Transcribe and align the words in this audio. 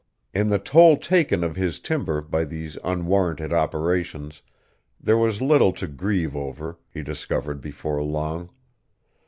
In 0.33 0.49
the 0.49 0.57
toll 0.57 0.97
taken 0.97 1.43
of 1.43 1.55
his 1.55 1.79
timber 1.79 2.21
by 2.21 2.43
these 2.43 2.75
unwarranted 2.83 3.53
operations 3.53 4.41
there 4.99 5.15
was 5.15 5.43
little 5.43 5.71
to 5.73 5.85
grieve 5.85 6.35
over, 6.35 6.79
he 6.91 7.03
discovered 7.03 7.61
before 7.61 8.01
long. 8.01 8.49